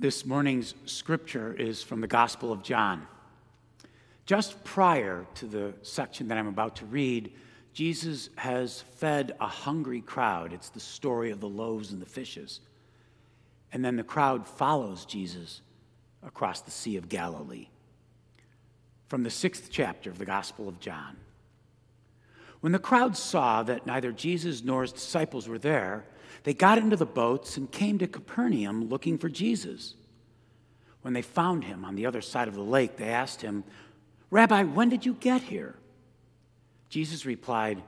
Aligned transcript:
This 0.00 0.24
morning's 0.24 0.72
scripture 0.86 1.52
is 1.52 1.82
from 1.82 2.00
the 2.00 2.06
Gospel 2.06 2.52
of 2.52 2.62
John. 2.62 3.06
Just 4.24 4.64
prior 4.64 5.26
to 5.34 5.44
the 5.44 5.74
section 5.82 6.28
that 6.28 6.38
I'm 6.38 6.46
about 6.46 6.76
to 6.76 6.86
read, 6.86 7.34
Jesus 7.74 8.30
has 8.36 8.80
fed 8.96 9.36
a 9.40 9.46
hungry 9.46 10.00
crowd. 10.00 10.54
It's 10.54 10.70
the 10.70 10.80
story 10.80 11.30
of 11.30 11.40
the 11.40 11.50
loaves 11.50 11.92
and 11.92 12.00
the 12.00 12.06
fishes. 12.06 12.60
And 13.74 13.84
then 13.84 13.96
the 13.96 14.02
crowd 14.02 14.46
follows 14.46 15.04
Jesus 15.04 15.60
across 16.22 16.62
the 16.62 16.70
Sea 16.70 16.96
of 16.96 17.10
Galilee. 17.10 17.68
From 19.08 19.22
the 19.22 19.28
sixth 19.28 19.68
chapter 19.70 20.08
of 20.08 20.16
the 20.16 20.24
Gospel 20.24 20.66
of 20.66 20.80
John. 20.80 21.18
When 22.60 22.72
the 22.72 22.78
crowd 22.78 23.18
saw 23.18 23.62
that 23.64 23.84
neither 23.84 24.12
Jesus 24.12 24.64
nor 24.64 24.80
his 24.80 24.92
disciples 24.92 25.46
were 25.46 25.58
there, 25.58 26.06
they 26.44 26.54
got 26.54 26.78
into 26.78 26.96
the 26.96 27.06
boats 27.06 27.56
and 27.56 27.70
came 27.70 27.98
to 27.98 28.06
Capernaum 28.06 28.88
looking 28.88 29.18
for 29.18 29.28
Jesus. 29.28 29.94
When 31.02 31.14
they 31.14 31.22
found 31.22 31.64
him 31.64 31.84
on 31.84 31.96
the 31.96 32.06
other 32.06 32.20
side 32.20 32.48
of 32.48 32.54
the 32.54 32.62
lake, 32.62 32.96
they 32.96 33.08
asked 33.08 33.42
him, 33.42 33.64
Rabbi, 34.30 34.64
when 34.64 34.88
did 34.88 35.04
you 35.04 35.14
get 35.14 35.42
here? 35.42 35.74
Jesus 36.88 37.26
replied, 37.26 37.82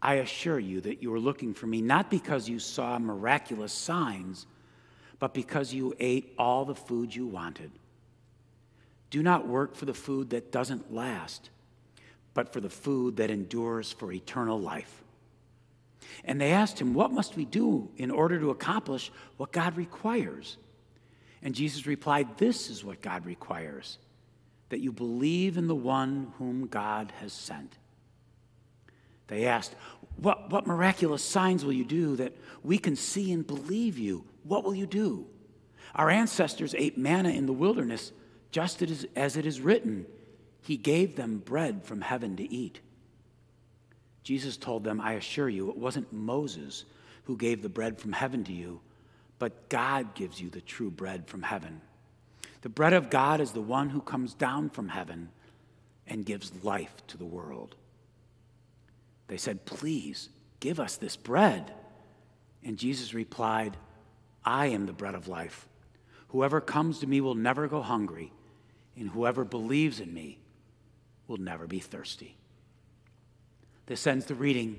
I 0.00 0.14
assure 0.14 0.58
you 0.58 0.80
that 0.82 1.02
you 1.02 1.10
were 1.10 1.18
looking 1.18 1.54
for 1.54 1.66
me 1.66 1.80
not 1.80 2.10
because 2.10 2.48
you 2.48 2.58
saw 2.58 2.98
miraculous 2.98 3.72
signs, 3.72 4.46
but 5.18 5.34
because 5.34 5.74
you 5.74 5.94
ate 5.98 6.34
all 6.38 6.64
the 6.64 6.74
food 6.74 7.14
you 7.14 7.26
wanted. 7.26 7.72
Do 9.10 9.22
not 9.22 9.48
work 9.48 9.74
for 9.74 9.86
the 9.86 9.94
food 9.94 10.30
that 10.30 10.52
doesn't 10.52 10.92
last, 10.94 11.50
but 12.34 12.52
for 12.52 12.60
the 12.60 12.70
food 12.70 13.16
that 13.16 13.30
endures 13.30 13.90
for 13.90 14.12
eternal 14.12 14.60
life 14.60 15.02
and 16.24 16.40
they 16.40 16.52
asked 16.52 16.80
him, 16.80 16.94
What 16.94 17.12
must 17.12 17.36
we 17.36 17.44
do 17.44 17.88
in 17.96 18.10
order 18.10 18.38
to 18.38 18.50
accomplish 18.50 19.10
what 19.36 19.52
God 19.52 19.76
requires? 19.76 20.56
And 21.42 21.54
Jesus 21.54 21.86
replied, 21.86 22.38
This 22.38 22.70
is 22.70 22.84
what 22.84 23.00
God 23.00 23.24
requires 23.26 23.98
that 24.70 24.80
you 24.80 24.92
believe 24.92 25.56
in 25.56 25.66
the 25.66 25.74
one 25.74 26.32
whom 26.38 26.66
God 26.66 27.12
has 27.20 27.32
sent. 27.32 27.78
They 29.28 29.46
asked, 29.46 29.74
what, 30.20 30.50
what 30.50 30.66
miraculous 30.66 31.22
signs 31.22 31.64
will 31.64 31.72
you 31.72 31.84
do 31.84 32.16
that 32.16 32.36
we 32.62 32.78
can 32.78 32.96
see 32.96 33.32
and 33.32 33.46
believe 33.46 33.98
you? 33.98 34.24
What 34.42 34.64
will 34.64 34.74
you 34.74 34.86
do? 34.86 35.26
Our 35.94 36.10
ancestors 36.10 36.74
ate 36.76 36.98
manna 36.98 37.30
in 37.30 37.46
the 37.46 37.52
wilderness, 37.52 38.12
just 38.50 38.82
as, 38.82 39.06
as 39.14 39.36
it 39.36 39.46
is 39.46 39.60
written, 39.60 40.06
He 40.60 40.76
gave 40.76 41.16
them 41.16 41.38
bread 41.38 41.84
from 41.84 42.00
heaven 42.00 42.36
to 42.36 42.52
eat. 42.52 42.80
Jesus 44.28 44.58
told 44.58 44.84
them, 44.84 45.00
I 45.00 45.14
assure 45.14 45.48
you, 45.48 45.70
it 45.70 45.78
wasn't 45.78 46.12
Moses 46.12 46.84
who 47.24 47.34
gave 47.34 47.62
the 47.62 47.70
bread 47.70 47.98
from 47.98 48.12
heaven 48.12 48.44
to 48.44 48.52
you, 48.52 48.82
but 49.38 49.70
God 49.70 50.14
gives 50.14 50.38
you 50.38 50.50
the 50.50 50.60
true 50.60 50.90
bread 50.90 51.26
from 51.26 51.40
heaven. 51.40 51.80
The 52.60 52.68
bread 52.68 52.92
of 52.92 53.08
God 53.08 53.40
is 53.40 53.52
the 53.52 53.62
one 53.62 53.88
who 53.88 54.02
comes 54.02 54.34
down 54.34 54.68
from 54.68 54.90
heaven 54.90 55.30
and 56.06 56.26
gives 56.26 56.52
life 56.62 56.92
to 57.06 57.16
the 57.16 57.24
world. 57.24 57.74
They 59.28 59.38
said, 59.38 59.64
Please 59.64 60.28
give 60.60 60.78
us 60.78 60.98
this 60.98 61.16
bread. 61.16 61.72
And 62.62 62.76
Jesus 62.76 63.14
replied, 63.14 63.78
I 64.44 64.66
am 64.66 64.84
the 64.84 64.92
bread 64.92 65.14
of 65.14 65.28
life. 65.28 65.66
Whoever 66.28 66.60
comes 66.60 66.98
to 66.98 67.06
me 67.06 67.22
will 67.22 67.34
never 67.34 67.66
go 67.66 67.80
hungry, 67.80 68.30
and 68.94 69.08
whoever 69.08 69.46
believes 69.46 70.00
in 70.00 70.12
me 70.12 70.38
will 71.26 71.38
never 71.38 71.66
be 71.66 71.78
thirsty. 71.78 72.36
This 73.88 74.06
ends 74.06 74.26
the 74.26 74.34
reading 74.34 74.78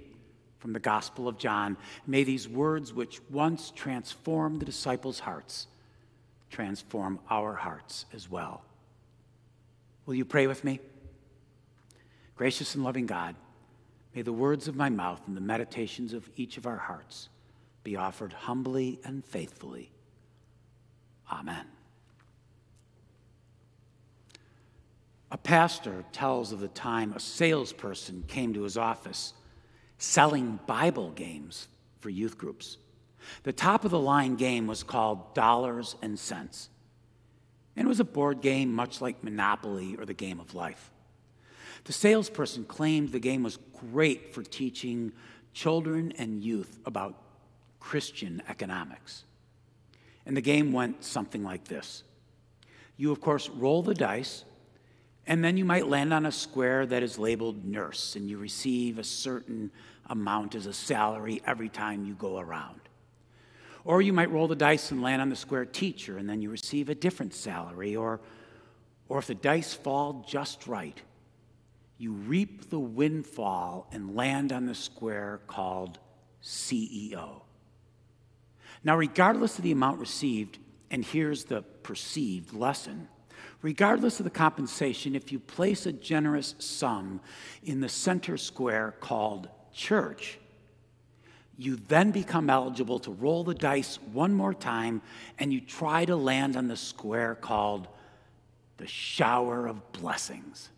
from 0.60 0.72
the 0.72 0.80
Gospel 0.80 1.28
of 1.28 1.40
John. 1.40 1.78
May 2.06 2.24
these 2.24 2.48
words, 2.48 2.94
which 2.94 3.20
once 3.32 3.72
transformed 3.76 4.62
the 4.62 4.66
disciples' 4.66 5.18
hearts, 5.18 5.66
transform 6.52 7.20
our 7.28 7.56
hearts 7.56 8.06
as 8.14 8.30
well. 8.30 8.62
Will 10.06 10.14
you 10.14 10.26
pray 10.26 10.46
with 10.46 10.64
me? 10.64 10.80
Gracious 12.36 12.76
and 12.76 12.84
loving 12.84 13.08
God, 13.08 13.36
may 14.14 14.22
the 14.22 14.32
words 14.32 14.68
of 14.68 14.76
my 14.76 14.90
mouth 14.90 15.22
and 15.26 15.36
the 15.36 15.42
meditations 15.42 16.14
of 16.14 16.30
each 16.36 16.58
of 16.58 16.68
our 16.68 16.78
hearts 16.78 17.30
be 17.84 17.96
offered 17.96 18.34
humbly 18.34 19.00
and 19.04 19.26
faithfully. 19.26 19.90
Amen. 21.32 21.66
A 25.32 25.38
pastor 25.38 26.04
tells 26.12 26.52
of 26.52 26.60
the 26.60 26.68
time 26.68 27.14
a 27.14 27.20
salesperson 27.20 28.24
came 28.28 28.54
to 28.54 28.64
his 28.64 28.78
office 28.78 29.34
selling 29.98 30.60
Bible 30.66 31.12
games 31.12 31.68
for 32.00 32.10
youth 32.10 32.38
groups. 32.38 32.78
The 33.44 33.54
top 33.54 33.86
of 33.86 33.92
the 33.92 34.00
line 34.00 34.36
game 34.36 34.66
was 34.66 34.82
called 34.82 35.36
Dollars 35.36 35.96
and 36.02 36.18
Cents. 36.18 36.70
And 37.76 37.86
it 37.86 37.90
was 37.90 38.00
a 38.00 38.06
board 38.06 38.42
game 38.42 38.74
much 38.74 39.02
like 39.02 39.24
Monopoly 39.24 39.96
or 39.98 40.06
the 40.06 40.14
Game 40.14 40.40
of 40.40 40.56
Life. 40.56 40.92
The 41.84 41.94
salesperson 41.94 42.66
claimed 42.66 43.12
the 43.12 43.20
game 43.20 43.44
was 43.44 43.60
great 43.92 44.34
for 44.34 44.42
teaching 44.42 45.12
children 45.54 46.14
and 46.18 46.44
youth 46.44 46.80
about 46.86 47.16
Christian 47.80 48.42
economics. 48.50 49.24
And 50.26 50.36
the 50.36 50.42
game 50.42 50.72
went 50.72 51.04
something 51.04 51.44
like 51.44 51.66
this 51.66 52.04
You, 52.98 53.12
of 53.12 53.22
course, 53.22 53.50
roll 53.50 53.82
the 53.82 53.94
dice 53.94 54.44
and 55.30 55.44
then 55.44 55.58
you 55.58 55.64
might 55.64 55.88
land 55.88 56.12
on 56.12 56.26
a 56.26 56.32
square 56.32 56.88
that 56.88 57.04
is 57.04 57.20
labeled 57.20 57.64
nurse, 57.64 58.16
and 58.16 58.28
you 58.28 58.40
receive 58.40 58.98
a 58.98 59.04
certain 59.04 59.70
amount 60.08 60.56
as 60.56 60.66
a 60.66 60.74
salary 60.74 61.40
every 61.46 61.70
time 61.70 62.04
you 62.04 62.16
go 62.16 62.40
around. 62.40 62.82
Or 63.86 64.02
you 64.02 64.12
might 64.12 64.32
roll 64.32 64.48
the 64.48 64.56
dice 64.56 64.90
and 64.90 65.04
land 65.04 65.22
on 65.22 65.30
the 65.30 65.36
square 65.36 65.66
teacher, 65.66 66.18
and 66.18 66.28
then 66.28 66.42
you 66.42 66.50
receive 66.50 66.90
a 66.90 66.96
different 66.96 67.36
salary. 67.36 67.96
Or, 67.96 68.20
or 69.08 69.20
if 69.20 69.28
the 69.28 69.36
dice 69.36 69.72
fall 69.72 70.26
just 70.28 70.66
right, 70.66 71.00
you 72.00 72.14
reap 72.14 72.72
the 72.72 72.80
windfall 72.80 73.88
and 73.92 74.16
land 74.16 74.52
on 74.52 74.66
the 74.66 74.74
square 74.74 75.42
called 75.46 76.00
CEO. 76.42 77.44
Now, 78.84 78.98
regardless 78.98 79.60
of 79.60 79.64
the 79.64 79.74
amount 79.74 80.00
received, 80.00 80.58
and 80.90 81.06
here's 81.06 81.44
the 81.44 81.62
perceived 81.62 82.52
lesson 82.52 83.10
regardless 83.62 84.20
of 84.20 84.24
the 84.24 84.30
compensation, 84.30 85.16
if 85.16 85.32
you 85.32 85.40
place 85.40 85.86
a 85.86 85.92
generous 85.92 86.56
sum 86.60 87.20
in 87.64 87.82
the 87.82 87.90
center 87.90 88.38
square 88.38 88.96
called 89.00 89.50
church, 89.74 90.40
you 91.58 91.76
then 91.90 92.12
become 92.12 92.50
eligible 92.50 93.00
to 93.00 93.12
roll 93.12 93.44
the 93.44 93.54
dice 93.54 94.00
one 94.14 94.34
more 94.34 94.54
time 94.54 95.02
and 95.40 95.52
you 95.52 95.60
try 95.60 96.06
to 96.06 96.16
land 96.16 96.56
on 96.56 96.68
the 96.68 96.78
square 96.78 97.36
called 97.36 97.88
the 98.78 98.88
shower 98.88 99.68
of 99.68 99.92
blessings. 99.92 100.70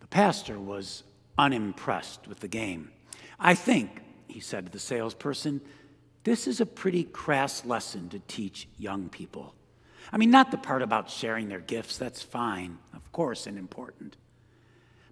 The 0.00 0.06
pastor 0.06 0.58
was 0.58 1.02
unimpressed 1.38 2.28
with 2.28 2.40
the 2.40 2.48
game. 2.48 2.90
I 3.40 3.54
think, 3.54 4.02
he 4.28 4.40
said 4.40 4.66
to 4.66 4.72
the 4.72 4.78
salesperson, 4.78 5.62
this 6.24 6.46
is 6.46 6.60
a 6.60 6.66
pretty 6.66 7.04
crass 7.04 7.64
lesson 7.64 8.08
to 8.10 8.18
teach 8.20 8.68
young 8.78 9.08
people. 9.08 9.54
I 10.12 10.18
mean, 10.18 10.30
not 10.30 10.50
the 10.50 10.58
part 10.58 10.82
about 10.82 11.10
sharing 11.10 11.48
their 11.48 11.60
gifts, 11.60 11.96
that's 11.96 12.22
fine, 12.22 12.78
of 12.94 13.10
course, 13.12 13.46
and 13.46 13.58
important. 13.58 14.16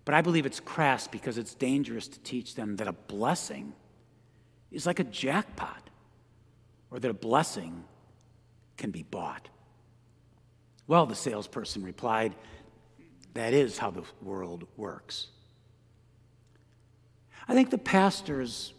But 0.05 0.15
I 0.15 0.23
believe 0.23 0.47
it's 0.47 0.61
crass 0.61 1.07
because 1.07 1.39
it's 1.39 1.55
dangerous 1.55 2.09
to 2.09 2.21
teach 2.21 2.55
them 2.55 2.77
that 2.77 2.89
a 2.89 2.93
blessing 2.93 3.73
is 4.71 4.87
like 4.87 4.99
a 4.99 5.05
jackpot 5.05 5.91
or 6.91 6.99
that 6.99 7.11
a 7.11 7.15
blessing 7.15 7.85
can 8.77 8.91
be 8.91 9.03
bought. 9.03 9.49
Well, 10.87 11.07
the 11.07 11.15
salesperson 11.15 11.85
replied, 11.85 12.35
that 13.35 13.53
is 13.53 13.79
how 13.79 13.91
the 13.91 14.03
world 14.23 14.67
works. 14.77 15.29
I 17.47 17.55
think 17.55 17.71
the 17.71 17.79
pastor's 17.79 18.75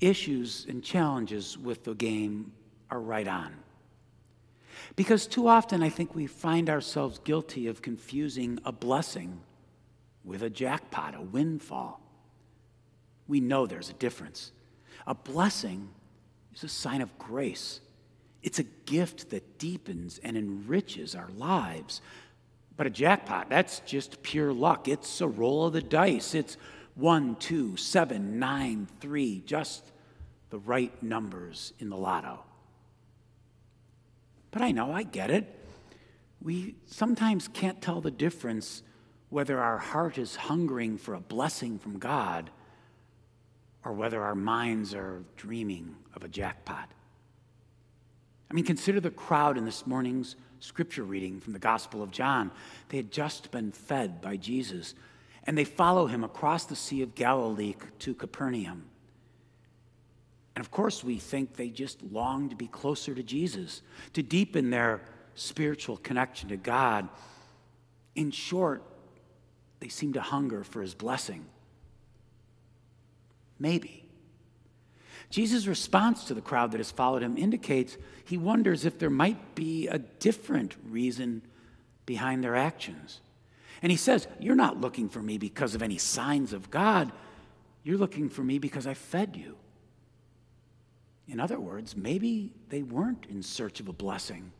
issues 0.00 0.66
and 0.68 0.82
challenges 0.82 1.56
with 1.58 1.84
the 1.84 1.94
game 1.94 2.52
are 2.90 3.00
right 3.00 3.28
on. 3.28 3.54
Because 4.96 5.26
too 5.26 5.48
often 5.48 5.82
I 5.82 5.88
think 5.88 6.14
we 6.14 6.26
find 6.26 6.70
ourselves 6.70 7.18
guilty 7.20 7.66
of 7.66 7.82
confusing 7.82 8.58
a 8.64 8.72
blessing 8.72 9.40
with 10.24 10.42
a 10.42 10.50
jackpot, 10.50 11.14
a 11.14 11.20
windfall. 11.20 12.00
We 13.26 13.40
know 13.40 13.66
there's 13.66 13.90
a 13.90 13.94
difference. 13.94 14.52
A 15.06 15.14
blessing 15.14 15.88
is 16.54 16.64
a 16.64 16.68
sign 16.68 17.00
of 17.00 17.16
grace, 17.18 17.80
it's 18.42 18.58
a 18.58 18.64
gift 18.86 19.30
that 19.30 19.58
deepens 19.58 20.18
and 20.22 20.36
enriches 20.36 21.14
our 21.14 21.28
lives. 21.36 22.00
But 22.76 22.86
a 22.86 22.90
jackpot, 22.90 23.48
that's 23.48 23.80
just 23.80 24.22
pure 24.22 24.52
luck. 24.52 24.86
It's 24.86 25.20
a 25.20 25.26
roll 25.26 25.66
of 25.66 25.72
the 25.72 25.82
dice. 25.82 26.34
It's 26.34 26.56
one, 26.98 27.36
two, 27.36 27.76
seven, 27.76 28.40
nine, 28.40 28.88
three, 29.00 29.40
just 29.46 29.84
the 30.50 30.58
right 30.58 31.00
numbers 31.02 31.72
in 31.78 31.90
the 31.90 31.96
lotto. 31.96 32.44
But 34.50 34.62
I 34.62 34.72
know, 34.72 34.90
I 34.90 35.04
get 35.04 35.30
it. 35.30 35.46
We 36.42 36.74
sometimes 36.86 37.46
can't 37.48 37.80
tell 37.80 38.00
the 38.00 38.10
difference 38.10 38.82
whether 39.28 39.60
our 39.60 39.78
heart 39.78 40.18
is 40.18 40.34
hungering 40.34 40.98
for 40.98 41.14
a 41.14 41.20
blessing 41.20 41.78
from 41.78 41.98
God 41.98 42.50
or 43.84 43.92
whether 43.92 44.22
our 44.22 44.34
minds 44.34 44.92
are 44.92 45.22
dreaming 45.36 45.94
of 46.14 46.24
a 46.24 46.28
jackpot. 46.28 46.90
I 48.50 48.54
mean, 48.54 48.64
consider 48.64 48.98
the 48.98 49.10
crowd 49.10 49.56
in 49.56 49.64
this 49.64 49.86
morning's 49.86 50.34
scripture 50.58 51.04
reading 51.04 51.38
from 51.38 51.52
the 51.52 51.58
Gospel 51.60 52.02
of 52.02 52.10
John. 52.10 52.50
They 52.88 52.96
had 52.96 53.12
just 53.12 53.50
been 53.52 53.70
fed 53.70 54.20
by 54.20 54.36
Jesus, 54.36 54.94
and 55.48 55.56
they 55.56 55.64
follow 55.64 56.06
him 56.06 56.24
across 56.24 56.66
the 56.66 56.76
Sea 56.76 57.00
of 57.00 57.14
Galilee 57.14 57.74
to 58.00 58.12
Capernaum. 58.12 58.84
And 60.54 60.62
of 60.62 60.70
course, 60.70 61.02
we 61.02 61.16
think 61.16 61.56
they 61.56 61.70
just 61.70 62.02
long 62.02 62.50
to 62.50 62.54
be 62.54 62.66
closer 62.66 63.14
to 63.14 63.22
Jesus, 63.22 63.80
to 64.12 64.22
deepen 64.22 64.68
their 64.68 65.00
spiritual 65.36 65.96
connection 65.96 66.50
to 66.50 66.58
God. 66.58 67.08
In 68.14 68.30
short, 68.30 68.82
they 69.80 69.88
seem 69.88 70.12
to 70.12 70.20
hunger 70.20 70.64
for 70.64 70.82
his 70.82 70.92
blessing. 70.92 71.46
Maybe. 73.58 74.04
Jesus' 75.30 75.66
response 75.66 76.24
to 76.24 76.34
the 76.34 76.42
crowd 76.42 76.72
that 76.72 76.78
has 76.78 76.90
followed 76.90 77.22
him 77.22 77.38
indicates 77.38 77.96
he 78.26 78.36
wonders 78.36 78.84
if 78.84 78.98
there 78.98 79.08
might 79.08 79.54
be 79.54 79.88
a 79.88 79.98
different 79.98 80.76
reason 80.90 81.40
behind 82.04 82.44
their 82.44 82.54
actions. 82.54 83.22
And 83.82 83.92
he 83.92 83.98
says, 83.98 84.26
You're 84.40 84.56
not 84.56 84.80
looking 84.80 85.08
for 85.08 85.22
me 85.22 85.38
because 85.38 85.74
of 85.74 85.82
any 85.82 85.98
signs 85.98 86.52
of 86.52 86.70
God. 86.70 87.12
You're 87.84 87.98
looking 87.98 88.28
for 88.28 88.42
me 88.42 88.58
because 88.58 88.86
I 88.86 88.94
fed 88.94 89.36
you. 89.36 89.56
In 91.28 91.40
other 91.40 91.60
words, 91.60 91.96
maybe 91.96 92.52
they 92.70 92.82
weren't 92.82 93.26
in 93.28 93.42
search 93.42 93.80
of 93.80 93.88
a 93.88 93.92
blessing, 93.92 94.50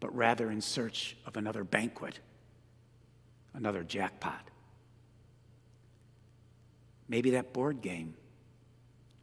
but 0.00 0.14
rather 0.14 0.50
in 0.50 0.60
search 0.60 1.16
of 1.26 1.36
another 1.36 1.64
banquet, 1.64 2.18
another 3.54 3.84
jackpot. 3.84 4.50
Maybe 7.08 7.30
that 7.30 7.52
board 7.52 7.80
game 7.80 8.14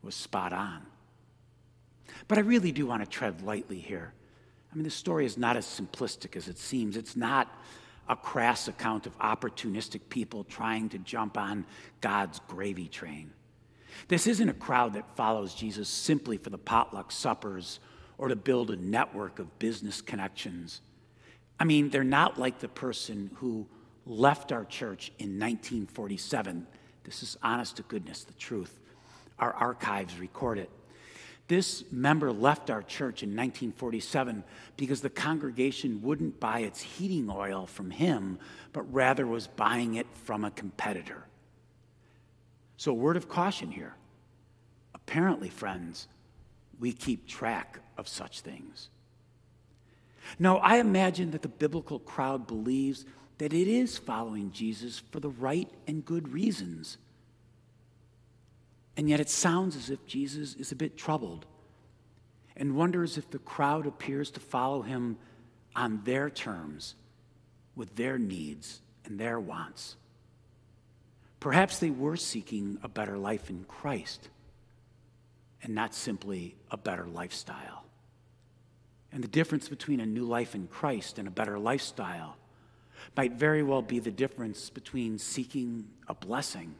was 0.01 0.15
spot 0.15 0.53
on. 0.53 0.85
But 2.27 2.37
I 2.37 2.41
really 2.41 2.71
do 2.71 2.87
want 2.87 3.03
to 3.03 3.09
tread 3.09 3.41
lightly 3.41 3.79
here. 3.79 4.13
I 4.71 4.75
mean, 4.75 4.83
the 4.83 4.89
story 4.89 5.25
is 5.25 5.37
not 5.37 5.57
as 5.57 5.65
simplistic 5.65 6.35
as 6.35 6.47
it 6.47 6.57
seems. 6.57 6.97
It's 6.97 7.15
not 7.15 7.61
a 8.07 8.15
crass 8.15 8.67
account 8.67 9.07
of 9.07 9.17
opportunistic 9.19 10.01
people 10.09 10.43
trying 10.43 10.89
to 10.89 10.97
jump 10.99 11.37
on 11.37 11.65
God's 12.01 12.39
gravy 12.47 12.87
train. 12.87 13.31
This 14.07 14.27
isn't 14.27 14.49
a 14.49 14.53
crowd 14.53 14.93
that 14.93 15.15
follows 15.15 15.53
Jesus 15.53 15.89
simply 15.89 16.37
for 16.37 16.49
the 16.49 16.57
potluck 16.57 17.11
suppers 17.11 17.79
or 18.17 18.27
to 18.27 18.35
build 18.35 18.71
a 18.71 18.75
network 18.75 19.39
of 19.39 19.59
business 19.59 20.01
connections. 20.01 20.81
I 21.59 21.63
mean, 21.63 21.89
they're 21.89 22.03
not 22.03 22.39
like 22.39 22.59
the 22.59 22.67
person 22.67 23.31
who 23.35 23.65
left 24.05 24.51
our 24.51 24.65
church 24.65 25.11
in 25.19 25.39
1947. 25.39 26.67
This 27.03 27.23
is 27.23 27.37
honest 27.41 27.77
to 27.77 27.83
goodness, 27.83 28.23
the 28.23 28.33
truth. 28.33 28.79
Our 29.39 29.53
archives 29.53 30.19
record 30.19 30.59
it. 30.59 30.69
This 31.47 31.83
member 31.91 32.31
left 32.31 32.71
our 32.71 32.81
church 32.81 33.21
in 33.21 33.29
1947 33.29 34.43
because 34.77 35.01
the 35.01 35.09
congregation 35.09 36.01
wouldn't 36.01 36.39
buy 36.39 36.59
its 36.59 36.81
heating 36.81 37.29
oil 37.29 37.67
from 37.67 37.91
him, 37.91 38.39
but 38.73 38.91
rather 38.91 39.27
was 39.27 39.45
buying 39.45 39.95
it 39.95 40.07
from 40.23 40.43
a 40.43 40.51
competitor. 40.51 41.25
So, 42.77 42.91
a 42.91 42.95
word 42.95 43.15
of 43.15 43.29
caution 43.29 43.71
here. 43.71 43.93
Apparently, 44.93 45.49
friends, 45.49 46.07
we 46.79 46.91
keep 46.91 47.27
track 47.27 47.79
of 47.97 48.07
such 48.07 48.41
things. 48.41 48.89
Now, 50.39 50.57
I 50.57 50.77
imagine 50.77 51.31
that 51.31 51.43
the 51.43 51.47
biblical 51.47 51.99
crowd 51.99 52.47
believes 52.47 53.05
that 53.37 53.53
it 53.53 53.67
is 53.67 53.97
following 53.97 54.51
Jesus 54.51 54.99
for 55.11 55.19
the 55.19 55.29
right 55.29 55.69
and 55.87 56.03
good 56.03 56.29
reasons. 56.29 56.97
And 58.97 59.09
yet 59.09 59.19
it 59.19 59.29
sounds 59.29 59.75
as 59.75 59.89
if 59.89 60.05
Jesus 60.05 60.55
is 60.55 60.71
a 60.71 60.75
bit 60.75 60.97
troubled 60.97 61.45
and 62.55 62.75
wonders 62.75 63.17
if 63.17 63.29
the 63.29 63.39
crowd 63.39 63.85
appears 63.85 64.31
to 64.31 64.39
follow 64.39 64.81
him 64.81 65.17
on 65.75 66.01
their 66.05 66.29
terms, 66.29 66.95
with 67.75 67.95
their 67.95 68.17
needs 68.17 68.79
and 69.03 69.19
their 69.19 69.39
wants. 69.39 69.97
Perhaps 71.41 71.79
they 71.79 71.89
were 71.89 72.15
seeking 72.15 72.79
a 72.81 72.87
better 72.87 73.17
life 73.17 73.49
in 73.49 73.65
Christ 73.65 74.29
and 75.61 75.75
not 75.75 75.93
simply 75.93 76.55
a 76.71 76.77
better 76.77 77.05
lifestyle. 77.05 77.83
And 79.11 79.23
the 79.23 79.27
difference 79.27 79.67
between 79.67 79.99
a 79.99 80.05
new 80.05 80.23
life 80.23 80.55
in 80.55 80.67
Christ 80.67 81.19
and 81.19 81.27
a 81.27 81.31
better 81.31 81.59
lifestyle 81.59 82.37
might 83.17 83.33
very 83.33 83.63
well 83.63 83.81
be 83.81 83.99
the 83.99 84.11
difference 84.11 84.69
between 84.69 85.17
seeking 85.19 85.87
a 86.07 86.13
blessing 86.13 86.75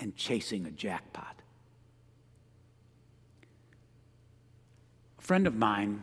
and 0.00 0.16
chasing 0.16 0.66
a 0.66 0.70
jackpot. 0.70 1.36
A 5.18 5.22
friend 5.22 5.46
of 5.46 5.54
mine, 5.54 6.02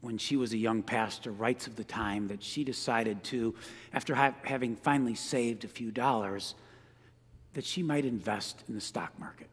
when 0.00 0.18
she 0.18 0.36
was 0.36 0.52
a 0.52 0.58
young 0.58 0.82
pastor, 0.82 1.30
writes 1.30 1.66
of 1.66 1.76
the 1.76 1.84
time 1.84 2.28
that 2.28 2.42
she 2.42 2.64
decided 2.64 3.22
to, 3.24 3.54
after 3.94 4.14
ha- 4.14 4.34
having 4.42 4.74
finally 4.76 5.14
saved 5.14 5.64
a 5.64 5.68
few 5.68 5.90
dollars, 5.90 6.56
that 7.54 7.64
she 7.64 7.82
might 7.82 8.04
invest 8.04 8.64
in 8.68 8.74
the 8.74 8.80
stock 8.80 9.18
market. 9.18 9.48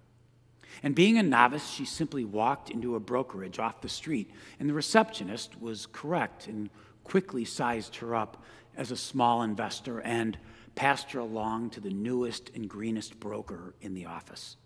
And 0.81 0.95
being 0.95 1.17
a 1.17 1.23
novice, 1.23 1.69
she 1.69 1.85
simply 1.85 2.25
walked 2.25 2.69
into 2.69 2.95
a 2.95 2.99
brokerage 2.99 3.59
off 3.59 3.81
the 3.81 3.89
street, 3.89 4.31
and 4.59 4.69
the 4.69 4.73
receptionist 4.73 5.61
was 5.61 5.85
correct 5.85 6.47
and 6.47 6.69
quickly 7.03 7.45
sized 7.45 7.97
her 7.97 8.15
up 8.15 8.43
as 8.77 8.91
a 8.91 8.97
small 8.97 9.43
investor 9.43 9.99
and 10.01 10.37
her 10.77 11.19
along 11.19 11.71
to 11.71 11.79
the 11.79 11.89
newest 11.89 12.51
and 12.55 12.69
greenest 12.69 13.19
broker 13.19 13.75
in 13.81 13.93
the 13.93 14.05
office. 14.05 14.57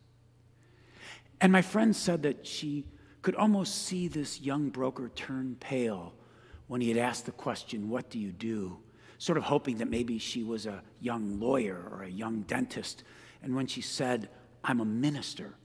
And 1.42 1.52
my 1.52 1.62
friend 1.62 1.96
said 1.96 2.24
that 2.24 2.46
she 2.46 2.86
could 3.22 3.36
almost 3.36 3.86
see 3.86 4.08
this 4.08 4.42
young 4.42 4.70
broker 4.70 5.10
turn 5.16 5.58
pale 5.60 6.14
when 6.68 6.82
he 6.82 6.90
had 6.90 6.98
asked 6.98 7.26
the 7.26 7.32
question, 7.32 7.90
What 7.90 8.10
do 8.10 8.20
you 8.20 8.32
do? 8.32 8.78
Sort 9.18 9.38
of 9.38 9.44
hoping 9.44 9.78
that 9.78 9.90
maybe 9.90 10.20
she 10.20 10.44
was 10.44 10.66
a 10.66 10.82
young 11.00 11.40
lawyer 11.40 11.88
or 11.92 12.04
a 12.04 12.10
young 12.10 12.42
dentist. 12.42 13.04
And 13.42 13.56
when 13.56 13.68
she 13.68 13.82
said, 13.82 14.30
I'm 14.64 14.80
a 14.80 14.86
minister, 14.86 15.56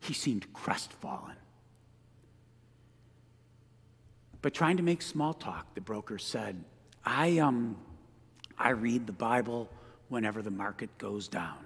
he 0.00 0.14
seemed 0.14 0.52
crestfallen. 0.52 1.36
But 4.42 4.54
trying 4.54 4.78
to 4.78 4.82
make 4.82 5.02
small 5.02 5.34
talk, 5.34 5.74
the 5.74 5.80
broker 5.80 6.18
said, 6.18 6.64
I, 7.04 7.38
um, 7.38 7.76
I 8.60 8.70
read 8.70 9.06
the 9.06 9.12
Bible 9.12 9.70
whenever 10.10 10.42
the 10.42 10.50
market 10.50 10.96
goes 10.98 11.28
down. 11.28 11.56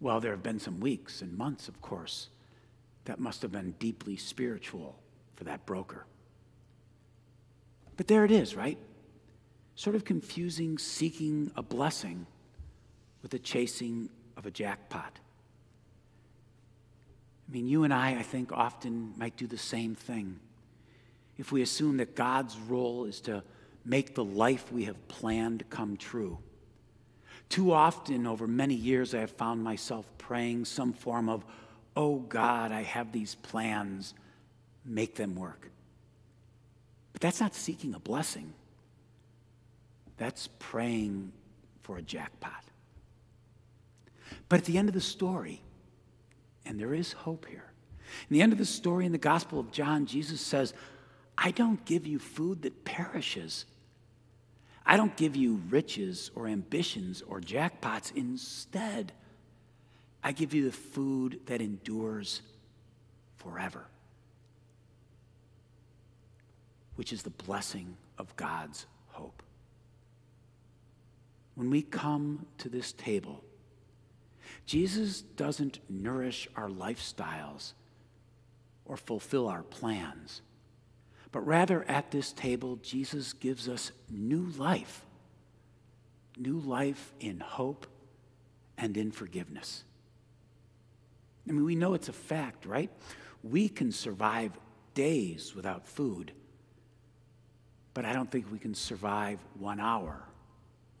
Well, 0.00 0.20
there 0.20 0.32
have 0.32 0.42
been 0.42 0.60
some 0.60 0.80
weeks 0.80 1.22
and 1.22 1.36
months, 1.36 1.66
of 1.66 1.80
course, 1.80 2.28
that 3.06 3.18
must 3.18 3.40
have 3.40 3.50
been 3.50 3.74
deeply 3.78 4.16
spiritual 4.16 4.96
for 5.34 5.44
that 5.44 5.64
broker. 5.64 6.04
But 7.96 8.06
there 8.06 8.24
it 8.24 8.30
is, 8.30 8.54
right? 8.54 8.76
Sort 9.76 9.96
of 9.96 10.04
confusing 10.04 10.76
seeking 10.76 11.50
a 11.56 11.62
blessing 11.62 12.26
with 13.22 13.30
the 13.30 13.38
chasing 13.38 14.10
of 14.36 14.44
a 14.44 14.50
jackpot. 14.50 15.18
I 17.48 17.52
mean, 17.52 17.66
you 17.66 17.84
and 17.84 17.94
I, 17.94 18.18
I 18.18 18.22
think, 18.22 18.52
often 18.52 19.14
might 19.16 19.36
do 19.36 19.46
the 19.46 19.58
same 19.58 19.94
thing. 19.94 20.38
If 21.38 21.50
we 21.50 21.62
assume 21.62 21.96
that 21.96 22.14
God's 22.14 22.58
role 22.58 23.06
is 23.06 23.20
to 23.22 23.42
make 23.84 24.14
the 24.14 24.24
life 24.24 24.72
we 24.72 24.84
have 24.84 25.08
planned 25.08 25.68
come 25.70 25.96
true. 25.96 26.38
Too 27.48 27.72
often, 27.72 28.26
over 28.26 28.46
many 28.46 28.74
years, 28.74 29.14
I 29.14 29.20
have 29.20 29.30
found 29.30 29.62
myself 29.62 30.06
praying 30.18 30.64
some 30.64 30.92
form 30.92 31.28
of, 31.28 31.44
Oh 31.96 32.18
God, 32.18 32.72
I 32.72 32.82
have 32.82 33.12
these 33.12 33.36
plans, 33.36 34.14
make 34.84 35.14
them 35.14 35.36
work. 35.36 35.70
But 37.12 37.20
that's 37.20 37.40
not 37.40 37.54
seeking 37.54 37.94
a 37.94 38.00
blessing, 38.00 38.52
that's 40.16 40.48
praying 40.58 41.32
for 41.82 41.98
a 41.98 42.02
jackpot. 42.02 42.64
But 44.48 44.60
at 44.60 44.64
the 44.64 44.78
end 44.78 44.88
of 44.88 44.94
the 44.94 45.00
story, 45.00 45.62
and 46.66 46.80
there 46.80 46.94
is 46.94 47.12
hope 47.12 47.46
here. 47.46 47.70
In 48.28 48.34
the 48.34 48.42
end 48.42 48.52
of 48.52 48.58
the 48.58 48.64
story 48.64 49.06
in 49.06 49.12
the 49.12 49.18
Gospel 49.18 49.60
of 49.60 49.70
John, 49.70 50.06
Jesus 50.06 50.40
says, 50.40 50.74
I 51.36 51.50
don't 51.50 51.84
give 51.84 52.06
you 52.06 52.18
food 52.18 52.62
that 52.62 52.84
perishes. 52.84 53.64
I 54.86 54.96
don't 54.96 55.16
give 55.16 55.34
you 55.34 55.62
riches 55.70 56.30
or 56.34 56.46
ambitions 56.46 57.22
or 57.26 57.40
jackpots. 57.40 58.14
Instead, 58.14 59.12
I 60.22 60.32
give 60.32 60.54
you 60.54 60.64
the 60.64 60.76
food 60.76 61.40
that 61.46 61.60
endures 61.60 62.42
forever, 63.36 63.86
which 66.96 67.12
is 67.12 67.22
the 67.22 67.30
blessing 67.30 67.96
of 68.18 68.34
God's 68.36 68.86
hope. 69.08 69.42
When 71.54 71.70
we 71.70 71.82
come 71.82 72.46
to 72.58 72.68
this 72.68 72.92
table, 72.92 73.42
Jesus 74.66 75.22
doesn't 75.22 75.80
nourish 75.88 76.48
our 76.56 76.68
lifestyles 76.68 77.72
or 78.84 78.96
fulfill 78.96 79.48
our 79.48 79.62
plans, 79.62 80.42
but 81.34 81.44
rather 81.44 81.82
at 81.88 82.12
this 82.12 82.32
table, 82.32 82.76
Jesus 82.76 83.32
gives 83.32 83.68
us 83.68 83.90
new 84.08 84.46
life, 84.56 85.04
new 86.38 86.60
life 86.60 87.12
in 87.18 87.40
hope 87.40 87.88
and 88.78 88.96
in 88.96 89.10
forgiveness. 89.10 89.82
I 91.48 91.52
mean, 91.52 91.64
we 91.64 91.74
know 91.74 91.94
it's 91.94 92.08
a 92.08 92.12
fact, 92.12 92.64
right? 92.64 92.88
we 93.44 93.68
can 93.68 93.92
survive 93.92 94.52
days 94.94 95.54
without 95.54 95.86
food, 95.86 96.32
but 97.92 98.04
I 98.04 98.12
don't 98.12 98.30
think 98.30 98.50
we 98.50 98.58
can 98.58 98.74
survive 98.74 99.38
one 99.58 99.80
hour 99.80 100.22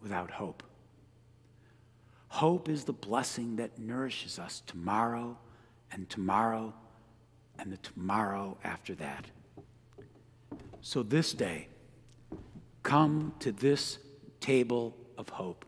without 0.02 0.30
hope. 0.30 0.62
Hope 2.28 2.68
is 2.68 2.84
the 2.84 2.92
blessing 2.92 3.56
that 3.56 3.78
nourishes 3.78 4.38
us 4.38 4.62
tomorrow 4.66 5.38
and 5.90 6.10
tomorrow 6.10 6.74
and 7.58 7.72
the 7.72 7.76
tomorrow 7.78 8.58
after 8.62 8.94
that. 8.96 9.26
So 10.86 11.02
this 11.02 11.32
day, 11.32 11.68
come 12.82 13.32
to 13.38 13.52
this 13.52 13.98
table 14.38 14.94
of 15.16 15.30
hope. 15.30 15.64